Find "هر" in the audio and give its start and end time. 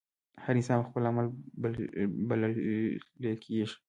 0.43-0.53